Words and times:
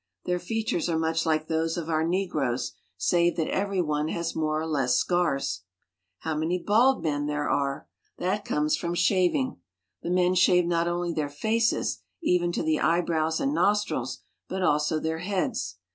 Their 0.25 0.39
features 0.39 0.89
are 0.89 0.97
much 0.97 1.27
like 1.27 1.47
those 1.47 1.77
of 1.77 1.87
our 1.87 2.03
negroes, 2.03 2.71
save 2.97 3.35
that 3.35 3.49
every 3.49 3.83
one 3.83 4.07
has 4.07 4.35
more 4.35 4.59
or 4.59 4.65
less 4.65 4.95
scars. 4.95 5.61
How 6.21 6.35
many 6.35 6.57
bald 6.57 7.03
men 7.03 7.27
there 7.27 7.47
are 7.47 7.87
I 8.17 8.23
That 8.23 8.43
comes 8.43 8.75
from 8.75 8.95
shav 8.95 9.29
I 9.35 9.37
ing. 9.37 9.57
The 10.01 10.09
men 10.09 10.33
shave 10.33 10.65
not 10.65 10.87
only 10.87 11.13
their 11.13 11.29
faces 11.29 11.99
even 12.19 12.51
to 12.53 12.63
the 12.63 12.79
eyebrows 12.79 13.39
and 13.39 13.53
nostrils, 13.53 14.23
but 14.49 14.63
also 14.63 14.99
their 14.99 15.19
heads. 15.19 15.75